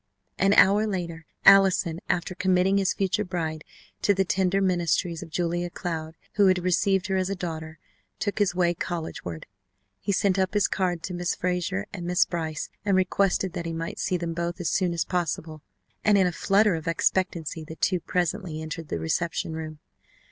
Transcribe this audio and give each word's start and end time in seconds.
An 0.39 0.53
hour 0.53 0.87
later 0.87 1.27
Allison, 1.45 1.99
after 2.09 2.33
committing 2.33 2.79
his 2.79 2.91
future 2.91 3.23
bride 3.23 3.63
to 4.01 4.15
the 4.15 4.25
tender 4.25 4.59
ministries 4.59 5.21
of 5.21 5.29
Julia 5.29 5.69
Cloud, 5.69 6.17
who 6.37 6.47
had 6.47 6.57
received 6.63 7.05
her 7.05 7.17
as 7.17 7.29
a 7.29 7.35
daughter, 7.35 7.77
took 8.17 8.39
his 8.39 8.55
way 8.55 8.73
collegeward. 8.73 9.45
He 9.99 10.11
sent 10.11 10.39
up 10.39 10.55
his 10.55 10.67
card 10.67 11.03
to 11.03 11.13
Miss 11.13 11.35
Frazer 11.35 11.85
and 11.93 12.07
Miss 12.07 12.25
Brice 12.25 12.71
and 12.83 12.97
requested 12.97 13.53
that 13.53 13.67
he 13.67 13.73
might 13.73 13.99
see 13.99 14.17
them 14.17 14.33
both 14.33 14.59
as 14.59 14.69
soon 14.69 14.91
as 14.91 15.05
possible, 15.05 15.61
and 16.03 16.17
in 16.17 16.25
a 16.25 16.31
flutter 16.31 16.73
of 16.73 16.87
expectancy 16.87 17.63
the 17.63 17.75
two 17.75 17.99
presently 17.99 18.59
entered 18.59 18.87
the 18.87 18.97
reception 18.97 19.53
room. 19.53 19.77